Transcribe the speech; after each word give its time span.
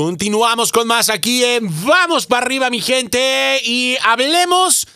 Continuamos 0.00 0.72
con 0.72 0.86
más 0.86 1.10
aquí 1.10 1.44
en 1.44 1.68
Vamos 1.84 2.24
para 2.24 2.46
arriba, 2.46 2.70
mi 2.70 2.80
gente, 2.80 3.60
y 3.62 3.98
hablemos. 4.02 4.88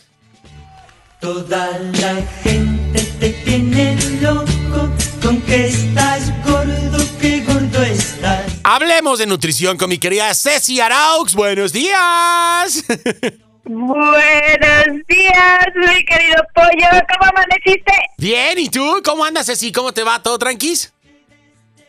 Toda 1.21 1.77
la 1.77 2.23
gente 2.41 3.03
te 3.19 3.29
tiene 3.29 3.99
loco 4.19 4.89
con 5.21 5.39
que 5.43 5.67
estás 5.67 6.33
gordo, 6.43 6.97
que 7.21 7.41
gordo 7.41 7.83
estás. 7.83 8.51
Hablemos 8.63 9.19
de 9.19 9.27
nutrición 9.27 9.77
con 9.77 9.89
mi 9.89 9.99
querida 9.99 10.33
Ceci 10.33 10.79
Araux. 10.79 11.35
Buenos 11.35 11.71
días. 11.71 12.83
Buenos 13.63 15.05
días, 15.07 15.67
mi 15.75 16.03
querido 16.03 16.43
pollo. 16.55 16.87
¿Cómo 17.13 17.29
amaneciste? 17.29 17.93
Bien, 18.17 18.57
¿y 18.57 18.69
tú? 18.69 19.03
¿Cómo 19.05 19.23
andas, 19.23 19.45
Ceci? 19.45 19.71
¿Cómo 19.71 19.93
te 19.93 20.01
va? 20.01 20.23
¿Todo 20.23 20.39
tranquis? 20.39 20.91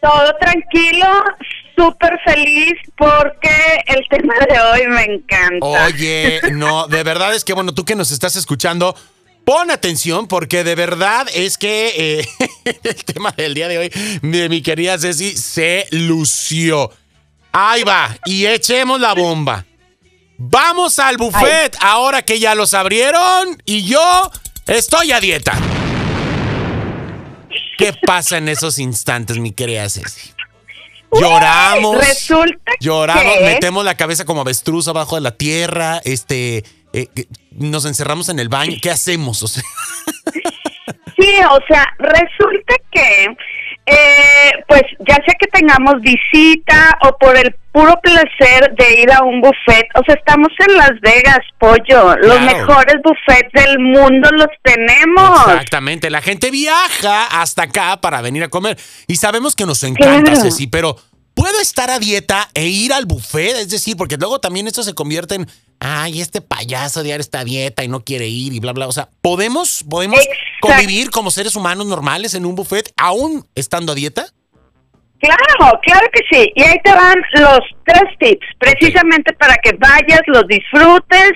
Todo 0.03 0.37
tranquilo, 0.39 1.07
súper 1.77 2.19
feliz 2.25 2.75
porque 2.97 3.51
el 3.87 4.07
tema 4.09 4.35
de 4.49 4.61
hoy 4.61 4.87
me 4.89 5.05
encanta. 5.05 5.67
Oye, 5.67 6.41
no, 6.53 6.87
de 6.87 7.03
verdad 7.03 7.35
es 7.35 7.45
que, 7.45 7.53
bueno, 7.53 7.75
tú 7.75 7.85
que 7.85 7.95
nos 7.95 8.11
estás 8.11 8.37
escuchando, 8.37 8.97
pon 9.45 9.71
atención 9.71 10.27
porque 10.27 10.65
de 10.65 10.75
verdad 10.75 11.27
es 11.35 11.59
que 11.59 11.93
eh, 11.97 12.29
el 12.83 13.05
tema 13.05 13.33
del 13.37 13.55
día 13.55 13.69
de 13.69 13.79
hoy 13.79 13.93
de 14.23 14.49
mi 14.49 14.63
querida 14.63 14.99
Ceci 14.99 15.37
se 15.37 15.87
lució. 15.91 16.91
Ahí 17.53 17.85
va, 17.85 18.17
y 18.25 18.47
echemos 18.47 19.01
la 19.01 19.15
bomba. 19.15 19.65
Vamos 20.39 20.99
al 20.99 21.17
buffet 21.17 21.75
ahora 21.81 22.23
que 22.23 22.39
ya 22.39 22.55
los 22.55 22.75
abrieron 22.75 23.63
y 23.65 23.85
yo 23.85 24.31
estoy 24.67 25.13
a 25.13 25.21
dieta. 25.21 25.59
¿Qué 27.79 27.95
pasa 28.07 28.39
en 28.39 28.49
esos 28.49 28.79
instantes, 28.79 29.39
mi 29.39 29.53
querida 29.53 29.89
Ceci? 29.89 30.37
Lloramos. 31.21 31.97
Resulta 31.99 32.73
Lloramos, 32.81 33.23
que- 33.39 33.45
metemos 33.45 33.85
la 33.85 33.97
cabeza 33.97 34.25
como 34.25 34.41
avestruz 34.43 34.89
abajo 34.89 35.15
de 35.17 35.21
la 35.23 35.37
tierra, 35.37 36.01
este, 36.05 36.65
eh, 36.93 37.09
nos 37.53 37.85
encerramos 37.85 38.29
en 38.29 38.39
el 38.39 38.49
baño. 38.49 38.77
¿Qué 38.83 38.91
hacemos? 38.91 39.43
O 39.43 39.49
sea, 39.49 39.63
Sí, 41.19 41.29
o 41.51 41.59
sea, 41.67 41.87
resulta 41.99 42.75
que, 42.93 43.27
pues 44.79 44.83
ya 45.09 45.15
sea 45.15 45.35
que 45.41 45.47
tengamos 45.47 45.95
visita 46.03 46.99
o 47.05 47.17
por 47.19 47.37
el 47.37 47.55
puro 47.73 47.95
placer 48.03 48.75
de 48.79 49.03
ir 49.03 49.11
a 49.13 49.23
un 49.23 49.41
buffet, 49.41 49.87
o 49.95 50.03
sea, 50.05 50.15
estamos 50.17 50.49
en 50.69 50.77
Las 50.77 50.93
Vegas, 51.01 51.39
pollo, 51.59 52.15
los 52.17 52.37
Claro. 52.39 52.59
mejores 52.59 52.97
buffets 53.03 53.53
del 53.53 53.79
mundo 53.79 54.29
los 54.33 54.49
tenemos. 54.63 55.41
exactamente. 55.49 56.11
La 56.11 56.21
gente 56.21 56.51
viaja 56.51 57.25
hasta 57.41 57.63
acá 57.65 58.01
para 58.01 58.21
venir 58.21 58.43
a 58.45 58.49
comer. 58.49 58.79
Y 59.07 59.17
sabemos 59.17 59.55
que 59.55 59.65
nos 59.67 59.83
encanta, 59.83 60.33
Claro. 60.33 60.43
Ceci, 60.51 60.67
pero 60.67 60.97
¿puedo 61.35 61.59
estar 61.61 61.91
a 61.91 61.99
dieta 61.99 62.49
e 62.55 62.67
ir 62.67 62.93
al 62.93 63.07
buffet? 63.07 63.57
Es 63.57 63.71
decir, 63.71 63.97
porque 63.97 64.17
luego 64.17 64.41
también 64.41 64.67
esto 64.67 64.83
se 64.83 64.95
convierte 64.95 65.37
en, 65.37 65.47
ay, 65.81 66.21
este 66.21 66.41
payaso 66.41 67.03
de 67.03 67.13
ahora 67.13 67.21
está 67.23 67.41
a 67.41 67.45
dieta 67.45 67.85
y 67.85 67.89
no 67.89 68.05
quiere 68.05 68.27
ir 68.29 68.53
y 68.55 68.61
bla, 68.61 68.73
bla. 68.73 68.89
O 68.89 68.93
sea, 68.93 69.09
¿podemos, 69.23 69.85
podemos 69.89 70.19
Exacto. 70.21 70.41
convivir 70.61 71.11
como 71.11 71.31
seres 71.31 71.57
humanos 71.57 71.87
normales 71.87 72.35
en 72.35 72.47
un 72.47 72.55
buffet 72.55 72.93
aún 72.97 73.47
estando 73.55 73.93
a 73.93 73.95
dieta? 73.95 74.27
Claro, 75.21 75.81
claro 75.83 76.07
que 76.13 76.23
sí. 76.31 76.53
Y 76.55 76.63
ahí 76.63 76.79
te 76.85 76.93
van 76.93 77.17
los 77.35 77.61
tres 77.85 78.05
tips, 78.19 78.47
precisamente 78.59 79.33
para 79.35 79.57
que 79.57 79.73
vayas, 79.73 80.21
los 80.27 80.47
disfrutes 80.47 81.33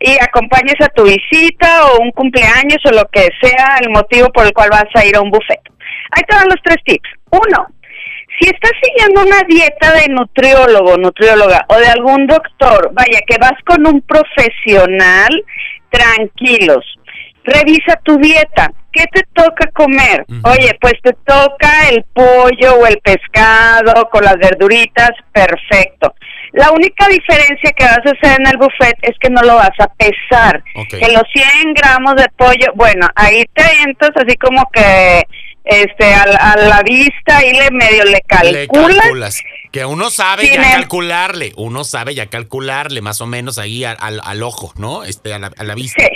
y 0.00 0.16
acompañes 0.22 0.76
a 0.80 0.88
tu 0.88 1.04
visita 1.04 1.86
o 1.86 2.00
un 2.00 2.10
cumpleaños 2.12 2.78
o 2.84 2.90
lo 2.90 3.04
que 3.12 3.28
sea 3.40 3.78
el 3.82 3.90
motivo 3.90 4.28
por 4.30 4.46
el 4.46 4.52
cual 4.52 4.70
vas 4.70 4.88
a 4.94 5.04
ir 5.04 5.16
a 5.16 5.20
un 5.20 5.30
buffet. 5.30 5.60
Ahí 6.10 6.22
te 6.26 6.36
van 6.36 6.48
los 6.48 6.60
tres 6.64 6.78
tips. 6.84 7.08
Uno, 7.30 7.66
si 8.40 8.48
estás 8.48 8.72
siguiendo 8.82 9.22
una 9.22 9.42
dieta 9.48 9.92
de 9.92 10.08
nutriólogo, 10.08 10.96
nutrióloga 10.96 11.66
o 11.68 11.76
de 11.76 11.88
algún 11.88 12.26
doctor, 12.26 12.90
vaya, 12.92 13.20
que 13.26 13.36
vas 13.38 13.54
con 13.64 13.86
un 13.86 14.00
profesional, 14.02 15.44
tranquilos. 15.90 16.97
Revisa 17.48 17.98
tu 18.04 18.16
dieta. 18.18 18.70
¿Qué 18.92 19.04
te 19.12 19.22
toca 19.34 19.70
comer? 19.74 20.24
Oye, 20.44 20.76
pues 20.80 20.94
te 21.02 21.12
toca 21.24 21.88
el 21.90 22.04
pollo 22.12 22.74
o 22.80 22.86
el 22.86 22.98
pescado 22.98 24.08
con 24.10 24.24
las 24.24 24.36
verduritas, 24.38 25.10
perfecto. 25.32 26.14
La 26.52 26.70
única 26.72 27.06
diferencia 27.08 27.70
que 27.76 27.84
vas 27.84 27.98
a 27.98 28.10
hacer 28.10 28.40
en 28.40 28.46
el 28.48 28.56
buffet 28.56 28.96
es 29.02 29.14
que 29.20 29.28
no 29.30 29.42
lo 29.42 29.56
vas 29.56 29.70
a 29.78 29.86
pesar. 29.94 30.62
Que 30.88 31.12
los 31.12 31.22
100 31.32 31.74
gramos 31.74 32.16
de 32.16 32.26
pollo, 32.36 32.72
bueno, 32.74 33.06
ahí 33.14 33.44
te 33.54 33.62
entras 33.84 34.10
así 34.16 34.34
como 34.36 34.68
que 34.72 35.24
este 35.64 36.14
a, 36.14 36.26
la- 36.26 36.38
a 36.52 36.56
la 36.56 36.82
vista 36.82 37.44
y 37.44 37.52
le 37.52 37.70
medio 37.70 38.02
le 38.04 38.12
Le 38.12 38.66
calculas. 38.66 39.42
Que 39.70 39.84
uno 39.84 40.08
sabe 40.08 40.46
Sin 40.46 40.54
ya 40.54 40.62
em- 40.72 40.72
calcularle, 40.80 41.52
uno 41.56 41.84
sabe 41.84 42.14
ya 42.14 42.26
calcularle 42.26 43.02
más 43.02 43.20
o 43.20 43.26
menos 43.26 43.58
ahí 43.58 43.84
al, 43.84 43.98
al- 44.00 44.22
al 44.24 44.42
ojo, 44.42 44.72
¿no? 44.78 45.04
Este, 45.04 45.34
a 45.34 45.38
la, 45.38 45.50
a 45.56 45.64
la 45.64 45.74
vista. 45.74 46.02
Sí. 46.02 46.10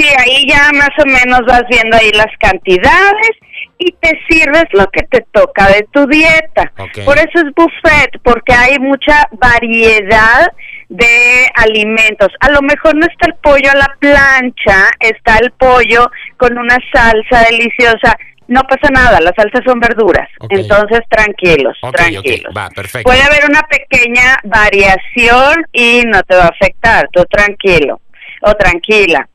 Sí, 0.00 0.08
ahí 0.18 0.46
ya 0.48 0.70
más 0.72 0.90
o 0.98 1.06
menos 1.06 1.40
vas 1.46 1.64
viendo 1.68 1.94
ahí 1.96 2.10
las 2.12 2.34
cantidades 2.38 3.36
y 3.76 3.92
te 4.00 4.18
sirves 4.28 4.64
lo 4.72 4.86
que 4.90 5.02
te 5.10 5.26
toca 5.30 5.68
de 5.68 5.86
tu 5.92 6.06
dieta. 6.06 6.72
Por 7.04 7.18
eso 7.18 7.30
es 7.34 7.54
buffet, 7.54 8.10
porque 8.22 8.54
hay 8.54 8.78
mucha 8.78 9.28
variedad 9.32 10.50
de 10.88 11.46
alimentos. 11.54 12.28
A 12.40 12.50
lo 12.50 12.62
mejor 12.62 12.94
no 12.96 13.06
está 13.06 13.26
el 13.26 13.34
pollo 13.42 13.70
a 13.70 13.76
la 13.76 13.96
plancha, 13.98 14.90
está 15.00 15.36
el 15.38 15.50
pollo 15.52 16.10
con 16.38 16.56
una 16.56 16.78
salsa 16.92 17.44
deliciosa. 17.50 18.16
No 18.48 18.62
pasa 18.62 18.88
nada, 18.92 19.20
las 19.20 19.34
salsas 19.36 19.62
son 19.64 19.80
verduras. 19.80 20.28
Entonces, 20.48 21.00
tranquilos, 21.08 21.76
tranquilos. 21.92 22.52
va, 22.56 22.68
perfecto. 22.70 23.06
Puede 23.06 23.22
haber 23.22 23.44
una 23.48 23.62
pequeña 23.62 24.38
variación 24.44 25.64
y 25.72 26.02
no 26.06 26.22
te 26.22 26.36
va 26.36 26.44
a 26.44 26.48
afectar, 26.48 27.08
tú 27.12 27.22
tranquilo 27.26 28.00
o 28.42 28.54
tranquila. 28.54 29.28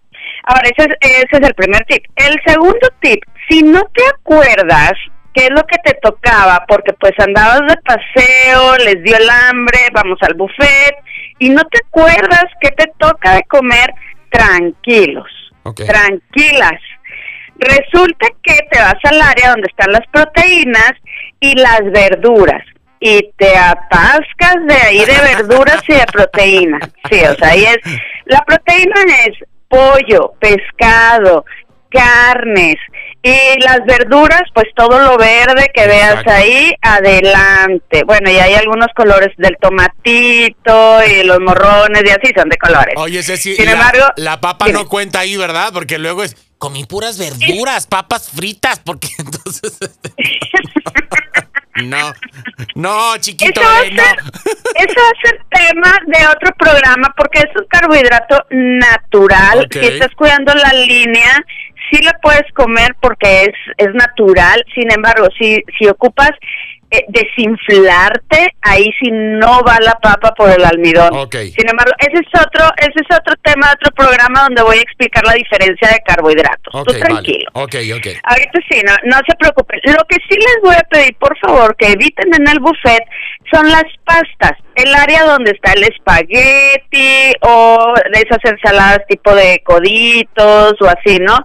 Ahora, 0.45 0.69
ese 0.75 0.89
es, 0.89 0.97
ese 1.01 1.41
es 1.41 1.47
el 1.47 1.53
primer 1.56 1.83
tip. 1.85 2.03
El 2.16 2.39
segundo 2.45 2.88
tip, 3.00 3.19
si 3.50 3.63
no 3.63 3.81
te 3.94 4.03
acuerdas 4.07 4.94
qué 5.33 5.45
es 5.45 5.50
lo 5.51 5.63
que 5.63 5.78
te 5.83 5.94
tocaba, 6.01 6.63
porque 6.67 6.94
pues 6.94 7.13
andabas 7.19 7.61
de 7.67 7.75
paseo, 7.81 8.78
les 8.78 9.03
dio 9.03 9.17
el 9.17 9.29
hambre, 9.29 9.79
vamos 9.91 10.17
al 10.22 10.35
buffet, 10.35 10.95
y 11.39 11.50
no 11.50 11.61
te 11.66 11.79
acuerdas 11.85 12.45
qué 12.61 12.69
te 12.72 12.91
toca 12.97 13.35
de 13.35 13.44
comer, 13.44 13.94
tranquilos, 14.29 15.29
tranquilas. 15.75 16.79
Resulta 17.57 18.27
que 18.44 18.56
te 18.69 18.79
vas 18.79 18.95
al 19.03 19.22
área 19.22 19.51
donde 19.51 19.67
están 19.69 19.91
las 19.91 20.06
proteínas 20.12 20.94
y 21.39 21.56
las 21.56 21.81
verduras 21.91 22.63
y 23.00 23.31
te 23.38 23.57
atascas 23.57 24.56
de 24.67 24.75
ahí 24.75 25.00
de 25.00 25.35
verduras 25.35 25.83
y 25.88 25.94
de 25.94 26.06
proteína. 26.12 26.79
Sí, 27.09 27.22
o 27.23 27.35
sea, 27.35 27.50
ahí 27.50 27.66
es 27.66 27.77
la 28.25 28.39
proteína 28.45 28.95
es 29.25 29.38
pollo, 29.75 30.34
pescado, 30.40 31.46
carnes 31.90 32.75
y 33.24 33.59
las 33.62 33.80
verduras, 33.86 34.44
pues 34.53 34.68
todo 34.75 35.00
lo 35.00 35.18
verde 35.18 35.72
que 35.74 35.88
veas 35.88 36.19
Exacto. 36.19 36.31
ahí, 36.31 36.74
adelante. 36.81 38.03
Bueno, 38.06 38.30
y 38.30 38.38
hay 38.38 38.53
algunos 38.53 38.88
colores 38.96 39.30
del 39.38 39.58
tomatito 39.59 41.03
y 41.06 41.24
los 41.24 41.40
morrones 41.40 42.03
y 42.06 42.09
así 42.09 42.34
son 42.36 42.50
de 42.50 42.58
colores. 42.58 42.94
Oye, 42.97 43.24
Ceci, 43.24 43.56
Sin 43.56 43.66
la, 43.66 43.72
embargo, 43.72 44.06
la 44.18 44.40
papa 44.40 44.66
dime. 44.66 44.80
no 44.80 44.88
cuenta 44.88 45.19
ahí, 45.19 45.38
¿verdad? 45.38 45.72
Porque 45.74 45.97
luego 45.97 46.24
es, 46.24 46.36
comí 46.59 46.86
puras 46.86 47.18
verduras, 47.18 47.88
papas 47.88 48.30
fritas, 48.30 48.80
porque 48.86 49.07
entonces... 49.18 49.80
no, 51.85 52.13
no, 52.75 53.18
chiquito, 53.18 53.62
Eso 53.62 53.69
va, 53.69 53.85
eh, 53.85 53.91
no. 53.91 54.03
ser, 54.03 54.18
eso 54.75 54.96
va 55.01 55.09
a 55.09 55.22
ser 55.22 55.41
tema 55.50 55.97
de 56.07 56.28
otro 56.28 56.53
programa 56.57 57.13
porque 57.18 57.40
es 57.40 57.56
un 57.56 57.66
carbohidrato 57.68 58.46
natural. 58.50 59.66
Ok. 59.66 59.73
Si 59.73 59.85
estás 59.85 60.13
cuidando 60.16 60.53
la 60.53 60.74
línea, 60.74 61.44
sí 61.90 62.01
la 62.01 62.13
puedes 62.22 62.51
comer 62.53 62.95
porque 63.01 63.44
es, 63.44 63.53
es 63.78 63.94
natural. 63.94 64.63
Sin 64.74 64.91
embargo, 64.91 65.28
si, 65.40 65.63
si 65.78 65.88
ocupas 65.88 66.31
desinflarte, 67.07 68.56
ahí 68.61 68.85
sí 69.00 69.09
no 69.11 69.61
va 69.61 69.77
la 69.81 69.94
papa 70.01 70.33
por 70.33 70.50
el 70.50 70.63
almidón. 70.63 71.09
Ok. 71.13 71.36
Sin 71.57 71.69
embargo, 71.69 71.92
ese 72.00 72.21
es 72.21 72.42
otro 72.42 72.65
ese 72.77 73.01
es 73.07 73.18
otro 73.18 73.36
tema, 73.44 73.71
otro 73.74 73.92
programa 73.95 74.44
donde 74.44 74.62
voy 74.63 74.77
a 74.77 74.81
explicar 74.81 75.24
la 75.25 75.33
diferencia 75.33 75.89
de 75.89 76.00
carbohidratos. 76.06 76.74
Ok, 76.74 76.88
Tú 76.88 76.94
vale. 76.94 77.06
tranquilo. 77.06 77.50
Ok, 77.53 77.75
ok. 77.95 78.07
Ahorita 78.24 78.59
sí, 78.69 78.81
no, 78.86 78.94
no 79.06 79.18
se 79.27 79.36
preocupen. 79.38 79.80
Lo 79.86 80.03
que 80.07 80.18
sí 80.30 80.38
les 80.38 80.57
voy 80.63 80.75
a 80.75 80.88
pedir, 80.89 81.15
por 81.18 81.38
favor, 81.39 81.75
que 81.77 81.92
eviten 81.92 82.33
en 82.33 82.47
el 82.47 82.59
buffet 82.59 83.03
son 83.51 83.69
las 83.69 83.86
pastas. 84.03 84.53
El 84.75 84.94
área 84.94 85.24
donde 85.24 85.51
está 85.51 85.74
el 85.74 85.83
espagueti 85.83 87.33
o 87.41 87.94
de 88.13 88.19
esas 88.21 88.39
ensaladas 88.44 89.00
tipo 89.07 89.33
de 89.33 89.62
coditos 89.63 90.74
o 90.81 90.86
así, 90.88 91.18
¿no? 91.19 91.38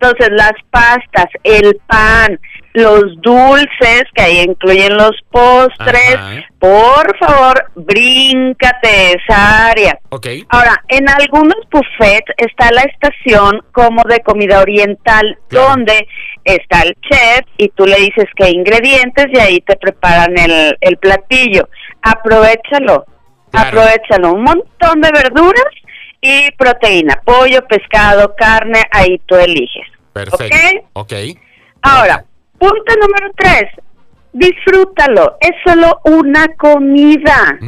Entonces, 0.00 0.28
las 0.32 0.52
pastas, 0.70 1.26
el 1.44 1.78
pan, 1.86 2.38
los 2.74 3.04
dulces, 3.22 4.02
que 4.14 4.22
ahí 4.22 4.40
incluyen 4.40 4.96
los 4.96 5.12
postres, 5.30 6.16
Ajá. 6.16 6.44
por 6.58 7.16
favor, 7.18 7.70
bríncate 7.76 9.12
esa 9.12 9.68
área. 9.70 9.98
Ok. 10.10 10.26
Ahora, 10.48 10.82
en 10.88 11.08
algunos 11.08 11.56
buffets 11.70 12.32
está 12.36 12.70
la 12.72 12.82
estación 12.82 13.62
como 13.72 14.02
de 14.04 14.20
comida 14.20 14.60
oriental, 14.60 15.38
Claro. 15.48 15.68
donde 15.68 16.06
está 16.44 16.82
el 16.82 16.94
chef 17.08 17.46
y 17.58 17.68
tú 17.70 17.86
le 17.86 17.96
dices 17.96 18.26
qué 18.36 18.50
ingredientes 18.50 19.26
y 19.32 19.38
ahí 19.38 19.60
te 19.60 19.76
preparan 19.76 20.36
el, 20.36 20.76
el 20.80 20.96
platillo. 20.98 21.68
aprovechalo. 22.02 23.04
Claro. 23.50 23.68
Aprovechalo. 23.68 24.32
Un 24.32 24.42
montón 24.42 25.00
de 25.00 25.10
verduras 25.12 25.72
y 26.20 26.50
proteína. 26.58 27.20
Pollo, 27.24 27.64
pescado, 27.68 28.34
carne, 28.36 28.82
ahí 28.90 29.20
tú 29.26 29.36
eliges. 29.36 29.86
Perfecto. 30.12 30.44
¿Ok? 30.94 31.12
Ok. 31.12 31.12
Ahora, 31.82 32.24
punto 32.64 32.94
número 33.00 33.30
tres. 33.36 33.64
Disfrútalo. 34.32 35.36
Es 35.40 35.52
solo 35.64 36.00
una 36.04 36.46
comida. 36.56 37.58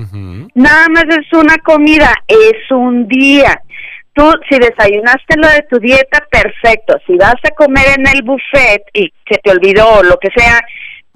Nada 0.54 0.88
más 0.88 1.04
es 1.10 1.32
una 1.32 1.56
comida, 1.58 2.12
es 2.26 2.70
un 2.70 3.06
día. 3.06 3.60
Tú, 4.14 4.24
si 4.48 4.58
desayunaste 4.58 5.36
lo 5.36 5.48
de 5.48 5.62
tu 5.70 5.78
dieta, 5.78 6.24
perfecto. 6.30 6.96
Si 7.06 7.14
vas 7.16 7.36
a 7.44 7.50
comer 7.50 7.84
en 7.98 8.06
el 8.08 8.22
buffet 8.22 8.82
y 8.94 9.12
se 9.30 9.38
te 9.38 9.50
olvidó 9.50 9.86
o 9.98 10.02
lo 10.02 10.16
que 10.16 10.30
sea, 10.34 10.58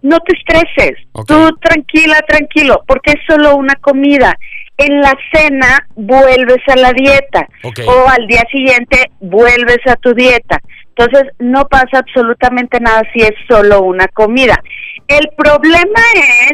no 0.02 0.18
te 0.20 0.36
estreses. 0.36 0.98
Ok. 1.12 1.28
Tú 1.28 1.50
tranquila, 1.62 2.18
tranquilo, 2.28 2.84
porque 2.86 3.12
es 3.12 3.20
solo 3.26 3.56
una 3.56 3.74
comida. 3.76 4.36
En 4.76 5.00
la 5.00 5.14
cena 5.32 5.86
vuelves 5.94 6.62
a 6.68 6.76
la 6.76 6.92
dieta 6.92 7.46
o 7.62 8.08
al 8.08 8.26
día 8.26 8.42
siguiente 8.50 9.10
vuelves 9.20 9.80
a 9.86 9.96
tu 9.96 10.14
dieta. 10.14 10.60
Entonces 11.00 11.32
no 11.38 11.66
pasa 11.66 11.98
absolutamente 11.98 12.78
nada 12.78 13.02
si 13.14 13.22
es 13.22 13.32
solo 13.48 13.80
una 13.80 14.06
comida. 14.08 14.62
El 15.08 15.30
problema 15.34 16.00
es 16.14 16.52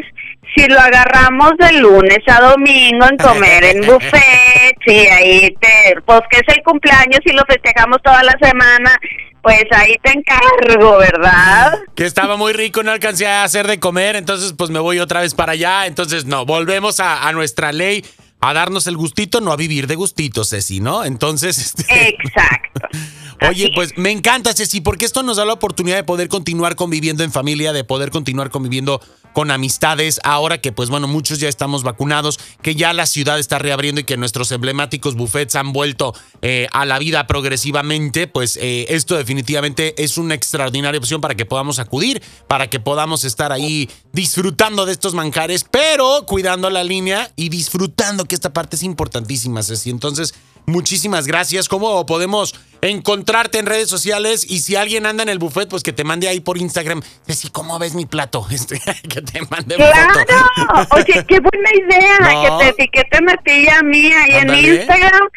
si 0.55 0.65
lo 0.67 0.79
agarramos 0.79 1.51
de 1.59 1.73
lunes 1.73 2.19
a 2.27 2.39
domingo 2.39 3.05
en 3.09 3.17
comer 3.17 3.65
en 3.65 3.81
buffet, 3.85 4.77
si 4.85 4.99
ahí 4.99 5.53
te, 5.59 6.01
pues 6.05 6.21
que 6.31 6.37
es 6.37 6.55
el 6.55 6.63
cumpleaños 6.63 7.19
y 7.25 7.33
lo 7.33 7.43
festejamos 7.45 7.97
toda 8.01 8.23
la 8.23 8.35
semana, 8.41 8.95
pues 9.41 9.65
ahí 9.71 9.97
te 10.01 10.13
encargo, 10.13 10.97
¿verdad? 10.97 11.79
Que 11.95 12.05
estaba 12.05 12.37
muy 12.37 12.53
rico, 12.53 12.83
no 12.83 12.91
alcancé 12.91 13.27
a 13.27 13.43
hacer 13.43 13.67
de 13.67 13.81
comer, 13.81 14.15
entonces 14.15 14.53
pues 14.57 14.69
me 14.69 14.79
voy 14.79 14.99
otra 14.99 15.21
vez 15.21 15.35
para 15.35 15.51
allá. 15.51 15.87
Entonces, 15.87 16.25
no, 16.25 16.45
volvemos 16.45 17.01
a, 17.01 17.27
a 17.27 17.33
nuestra 17.33 17.73
ley, 17.73 18.03
a 18.39 18.53
darnos 18.53 18.87
el 18.87 18.95
gustito, 18.95 19.41
no 19.41 19.51
a 19.51 19.57
vivir 19.57 19.87
de 19.87 19.95
gustito, 19.95 20.45
Ceci, 20.45 20.79
¿no? 20.79 21.03
Entonces, 21.03 21.57
este, 21.57 22.09
Exacto. 22.09 22.87
Oye, 23.41 23.71
pues 23.75 23.95
me 23.97 24.11
encanta, 24.11 24.53
Ceci, 24.53 24.81
porque 24.81 25.05
esto 25.05 25.21
nos 25.21 25.37
da 25.37 25.45
la 25.45 25.53
oportunidad 25.53 25.95
de 25.95 26.03
poder 26.03 26.27
continuar 26.27 26.75
conviviendo 26.75 27.23
en 27.23 27.31
familia, 27.31 27.71
de 27.71 27.83
poder 27.83 28.09
continuar 28.09 28.49
conviviendo 28.49 28.99
con 29.33 29.51
amistades, 29.51 30.19
ahora 30.23 30.59
que 30.59 30.71
pues 30.71 30.89
bueno, 30.89 31.07
muchos 31.07 31.39
ya 31.39 31.47
estamos 31.47 31.83
vacunados, 31.83 32.39
que 32.63 32.73
ya 32.73 32.91
la 32.93 33.05
ciudad 33.05 33.37
está 33.37 33.59
reabriendo 33.59 34.01
y 34.01 34.03
que 34.03 34.17
nuestros 34.17 34.51
emblemáticos 34.51 35.13
buffets 35.13 35.55
han 35.55 35.73
vuelto 35.73 36.15
eh, 36.41 36.67
a 36.71 36.85
la 36.85 36.97
vida 36.97 37.27
progresivamente, 37.27 38.25
pues 38.25 38.57
eh, 38.57 38.87
esto 38.89 39.15
definitivamente 39.15 40.03
es 40.03 40.17
una 40.17 40.33
extraordinaria 40.33 40.97
opción 40.97 41.21
para 41.21 41.35
que 41.35 41.45
podamos 41.45 41.77
acudir, 41.77 42.23
para 42.47 42.71
que 42.71 42.79
podamos 42.79 43.23
estar 43.25 43.51
ahí 43.51 43.87
disfrutando 44.11 44.87
de 44.87 44.93
estos 44.93 45.13
manjares, 45.13 45.63
pero 45.69 46.25
cuidando 46.25 46.71
la 46.71 46.83
línea 46.83 47.31
y 47.35 47.49
disfrutando, 47.49 48.25
que 48.25 48.33
esta 48.33 48.53
parte 48.53 48.75
es 48.75 48.81
importantísima, 48.81 49.61
Ceci. 49.61 49.91
Entonces, 49.91 50.33
muchísimas 50.65 51.27
gracias. 51.27 51.69
¿Cómo 51.69 52.07
podemos 52.07 52.55
encontrarte 52.89 53.59
en 53.59 53.65
redes 53.65 53.89
sociales? 53.89 54.45
Y 54.49 54.59
si 54.59 54.75
alguien 54.75 55.05
anda 55.05 55.23
en 55.23 55.29
el 55.29 55.39
buffet, 55.39 55.69
pues 55.69 55.83
que 55.83 55.93
te 55.93 56.03
mande 56.03 56.27
ahí 56.27 56.39
por 56.39 56.57
Instagram. 56.57 57.01
Ceci, 57.25 57.49
¿cómo 57.49 57.77
ves 57.79 57.93
mi 57.95 58.05
plato? 58.05 58.45
Este, 58.51 58.79
que 58.79 59.21
te 59.21 59.41
mande 59.49 59.75
foto. 59.75 60.25
Claro, 60.25 60.87
oye, 60.91 61.25
qué 61.27 61.39
buena 61.39 61.69
idea 61.73 62.17
No. 62.33 62.59
que 62.59 62.63
te 62.65 62.69
etiqueten 62.83 63.29
a 63.29 63.37
ti 63.37 63.51
y 63.51 63.67
a 63.69 63.81
mí 63.83 64.11
ahí 64.11 64.31
Ándale. 64.35 64.59
en 64.67 64.75
Instagram. 64.75 65.27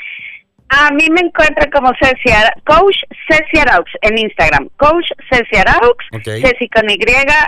A 0.72 0.90
mí 0.92 1.08
me 1.10 1.20
encuentran 1.22 1.68
como 1.72 1.92
Ceci 2.00 2.30
Ara- 2.30 2.54
Coach 2.64 2.96
Ceci 3.28 3.58
Araux 3.58 3.90
en 4.02 4.16
Instagram. 4.18 4.68
Coach 4.76 5.06
Ceci 5.28 5.56
Araux. 5.56 5.96
Ceci 6.24 6.68
con 6.68 6.88
Y, 6.88 6.96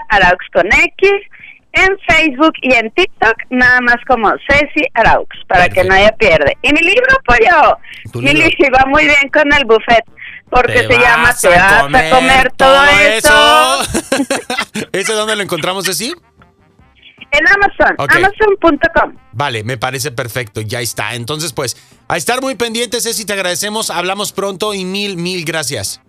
Araux 0.08 0.44
con 0.52 0.66
X. 0.66 1.10
En 1.74 1.88
Facebook 2.06 2.52
y 2.60 2.74
en 2.74 2.90
TikTok, 2.90 3.34
nada 3.50 3.80
más 3.80 3.96
como 4.06 4.30
Ceci 4.48 4.84
Araux, 4.94 5.26
para 5.48 5.68
que 5.68 5.76
Perfecto. 5.82 5.94
nadie 5.94 6.12
pierde. 6.18 6.56
Y 6.62 6.72
mi 6.72 6.80
libro, 6.80 7.16
pollo, 7.26 7.78
Tu 8.12 8.20
mi 8.20 8.32
libro. 8.34 8.48
libro 8.58 8.78
va 8.78 8.84
muy 8.90 9.04
bien 9.04 9.28
con 9.32 9.50
el 9.54 9.64
buffet, 9.64 10.04
porque 10.50 10.72
Te 10.82 10.86
se 10.88 10.98
llama 11.00 11.34
Te 11.34 11.48
vas 11.48 11.72
a 11.72 12.10
comer 12.10 12.52
todo 12.56 12.84
eso. 12.84 13.78
¿Ese 14.92 15.12
dónde 15.14 15.34
lo 15.36 15.42
encontramos, 15.42 15.86
Ceci? 15.86 16.12
En 17.30 17.48
Amazon, 17.48 17.94
Ok. 17.96 18.12
amazon.com. 18.16 19.16
Vale, 19.32 19.64
me 19.64 19.78
parece 19.78 20.10
perfecto, 20.10 20.60
ya 20.60 20.80
está. 20.80 21.14
Entonces, 21.14 21.54
pues, 21.54 21.78
a 22.06 22.18
estar 22.18 22.42
muy 22.42 22.54
pendientes, 22.56 23.04
Ceci, 23.04 23.24
te 23.24 23.32
agradecemos. 23.32 23.88
Hablamos 23.88 24.32
pronto 24.32 24.74
y 24.74 24.84
mil, 24.84 25.16
mil 25.16 25.42
gracias. 25.46 26.02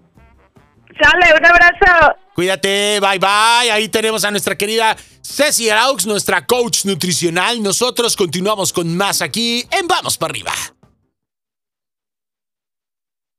Sale, 0.99 1.33
un 1.37 1.45
abrazo. 1.45 2.15
Cuídate, 2.33 2.99
bye 2.99 3.19
bye. 3.19 3.71
Ahí 3.71 3.89
tenemos 3.89 4.23
a 4.23 4.31
nuestra 4.31 4.57
querida 4.57 4.95
Ceci 5.21 5.69
Araux, 5.69 6.05
nuestra 6.05 6.45
coach 6.45 6.85
nutricional. 6.85 7.61
Nosotros 7.61 8.15
continuamos 8.15 8.73
con 8.73 8.95
más 8.97 9.21
aquí 9.21 9.65
en 9.71 9.87
Vamos 9.87 10.17
para 10.17 10.31
arriba. 10.31 10.51